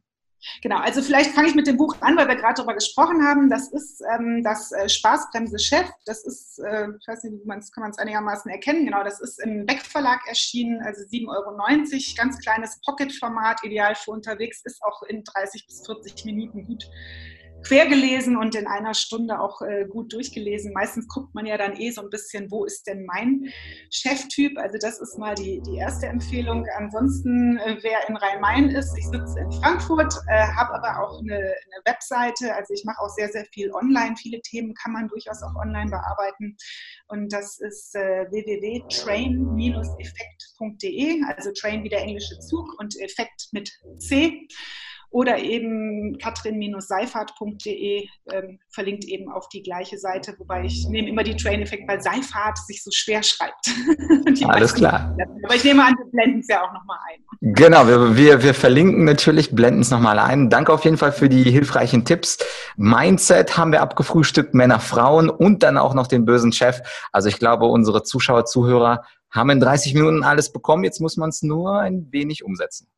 [0.61, 3.49] Genau, also vielleicht fange ich mit dem Buch an, weil wir gerade darüber gesprochen haben.
[3.49, 5.87] Das ist ähm, das äh, Spaßbremse Chef.
[6.05, 8.85] Das ist, äh, ich weiß nicht, man's, kann man es einigermaßen erkennen.
[8.85, 12.15] Genau, das ist im Beck Verlag erschienen, also 7,90 Euro.
[12.17, 16.89] Ganz kleines Pocket-Format, ideal für unterwegs, ist auch in 30 bis 40 Minuten gut
[17.63, 20.73] quer gelesen und in einer Stunde auch äh, gut durchgelesen.
[20.73, 23.53] Meistens guckt man ja dann eh so ein bisschen, wo ist denn mein
[23.89, 24.57] Cheftyp?
[24.57, 26.65] Also das ist mal die, die erste Empfehlung.
[26.77, 31.35] Ansonsten, äh, wer in Rhein-Main ist, ich sitze in Frankfurt, äh, habe aber auch eine,
[31.35, 32.53] eine Webseite.
[32.55, 34.15] Also ich mache auch sehr, sehr viel online.
[34.17, 36.55] Viele Themen kann man durchaus auch online bearbeiten.
[37.07, 44.47] Und das ist äh, www.train-effekt.de, also Train wie der englische Zug und Effekt mit C
[45.15, 51.37] oder eben katrin-seifert.de ähm, verlinkt eben auf die gleiche Seite, wobei ich nehme immer die
[51.37, 53.73] Train-Effekt, weil Seifert sich so schwer schreibt.
[54.43, 55.15] Alles klar.
[55.45, 57.23] Aber ich nehme an, wir blenden es ja auch nochmal ein.
[57.53, 60.49] Genau, wir, wir, wir verlinken natürlich, blenden es nochmal ein.
[60.49, 62.37] Danke auf jeden Fall für die hilfreichen Tipps.
[62.75, 66.81] Mindset haben wir abgefrühstückt, Männer, Frauen und dann auch noch den bösen Chef.
[67.13, 70.83] Also ich glaube, unsere Zuschauer, Zuhörer haben in 30 Minuten alles bekommen.
[70.83, 72.89] Jetzt muss man es nur ein wenig umsetzen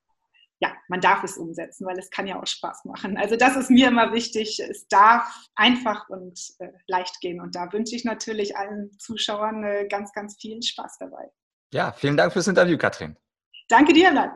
[0.59, 3.17] ja, man darf es umsetzen, weil es kann ja auch Spaß machen.
[3.17, 4.59] Also das ist mir immer wichtig.
[4.59, 7.39] Es darf einfach und äh, leicht gehen.
[7.41, 11.29] Und da wünsche ich natürlich allen Zuschauern äh, ganz, ganz viel Spaß dabei.
[11.73, 13.17] Ja, vielen Dank fürs Interview, Katrin.
[13.67, 14.31] Danke dir, Vlad.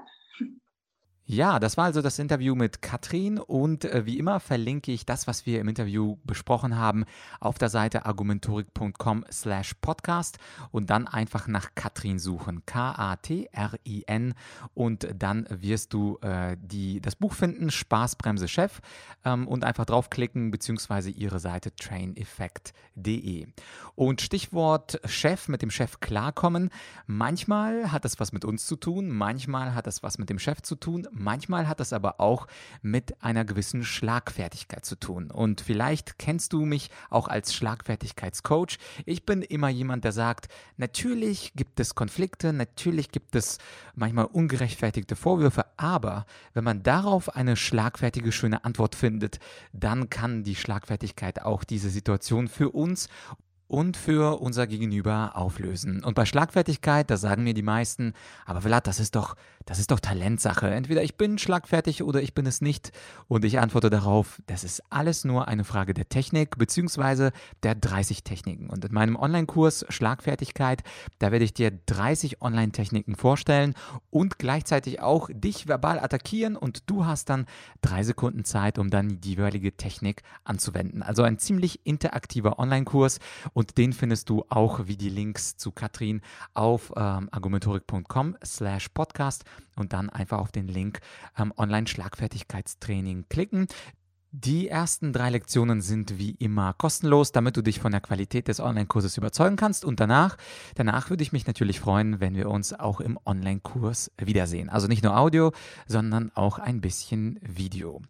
[1.25, 5.27] Ja, das war also das Interview mit Katrin und äh, wie immer verlinke ich das,
[5.27, 7.05] was wir im Interview besprochen haben,
[7.39, 10.39] auf der Seite argumentorik.com slash podcast
[10.71, 14.33] und dann einfach nach Katrin suchen, K-A-T-R-I-N
[14.73, 18.81] und dann wirst du äh, die, das Buch finden, Spaßbremse Chef
[19.23, 23.47] ähm, und einfach draufklicken beziehungsweise ihre Seite traineffect.de.
[23.95, 26.71] Und Stichwort Chef, mit dem Chef klarkommen,
[27.05, 30.61] manchmal hat das was mit uns zu tun, manchmal hat das was mit dem Chef
[30.63, 32.47] zu tun, Manchmal hat das aber auch
[32.81, 35.31] mit einer gewissen Schlagfertigkeit zu tun.
[35.31, 38.77] Und vielleicht kennst du mich auch als Schlagfertigkeitscoach.
[39.05, 43.57] Ich bin immer jemand, der sagt, natürlich gibt es Konflikte, natürlich gibt es
[43.95, 49.39] manchmal ungerechtfertigte Vorwürfe, aber wenn man darauf eine schlagfertige, schöne Antwort findet,
[49.73, 53.09] dann kann die Schlagfertigkeit auch diese Situation für uns
[53.71, 56.03] und für unser Gegenüber auflösen.
[56.03, 58.11] Und bei Schlagfertigkeit, da sagen mir die meisten,
[58.45, 60.69] aber Vlad, das ist doch, das ist doch Talentsache.
[60.69, 62.91] Entweder ich bin schlagfertig oder ich bin es nicht.
[63.29, 67.31] Und ich antworte darauf, das ist alles nur eine Frage der Technik beziehungsweise
[67.63, 68.69] der 30 Techniken.
[68.69, 70.83] Und in meinem Online-Kurs Schlagfertigkeit,
[71.19, 73.73] da werde ich dir 30 Online-Techniken vorstellen
[74.09, 77.45] und gleichzeitig auch dich verbal attackieren und du hast dann
[77.81, 81.03] drei Sekunden Zeit, um dann die jeweilige Technik anzuwenden.
[81.03, 83.19] Also ein ziemlich interaktiver Online-Kurs
[83.63, 86.21] den findest du auch wie die Links zu Katrin
[86.53, 89.45] auf ähm, argumentorik.com slash podcast
[89.75, 90.99] und dann einfach auf den Link
[91.37, 93.67] ähm, Online-Schlagfertigkeitstraining klicken.
[94.33, 98.61] Die ersten drei Lektionen sind wie immer kostenlos, damit du dich von der Qualität des
[98.61, 99.83] Online-Kurses überzeugen kannst.
[99.83, 100.37] Und danach,
[100.75, 104.69] danach würde ich mich natürlich freuen, wenn wir uns auch im Online-Kurs wiedersehen.
[104.69, 105.51] Also nicht nur Audio,
[105.85, 108.01] sondern auch ein bisschen Video.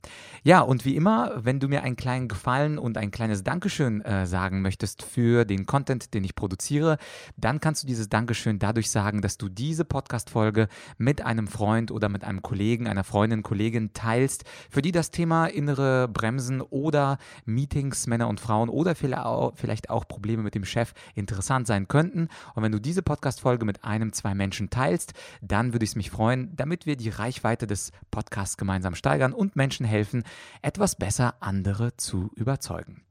[0.44, 4.28] Ja, und wie immer, wenn du mir einen kleinen Gefallen und ein kleines Dankeschön äh,
[4.28, 7.00] sagen möchtest für den Content, den ich produziere,
[7.36, 10.68] dann kannst du dieses Dankeschön dadurch sagen, dass du diese Podcast-Folge
[11.00, 15.48] mit einem Freund oder mit einem Kollegen, einer Freundin, Kollegin teilst, für die das Thema
[15.48, 21.68] innere bremsen oder Meetings, Männer und Frauen oder vielleicht auch Probleme mit dem Chef interessant
[21.68, 22.28] sein könnten.
[22.56, 26.56] Und wenn du diese Podcast-Folge mit einem, zwei Menschen teilst, dann würde ich mich freuen,
[26.56, 30.24] damit wir die Reichweite des Podcasts gemeinsam steigern und Menschen helfen,
[30.62, 33.04] etwas besser andere zu überzeugen.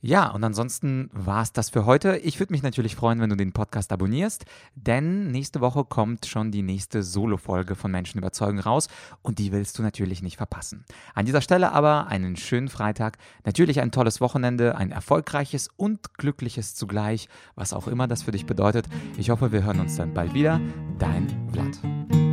[0.00, 2.18] Ja, und ansonsten war es das für heute.
[2.18, 4.44] Ich würde mich natürlich freuen, wenn du den Podcast abonnierst,
[4.76, 8.88] denn nächste Woche kommt schon die nächste Solo-Folge von Menschen überzeugen raus
[9.22, 10.84] und die willst du natürlich nicht verpassen.
[11.14, 16.76] An dieser Stelle aber einen schönen Freitag, natürlich ein tolles Wochenende, ein erfolgreiches und glückliches
[16.76, 18.86] zugleich, was auch immer das für dich bedeutet.
[19.16, 20.60] Ich hoffe, wir hören uns dann bald wieder.
[20.98, 22.27] Dein Vlad.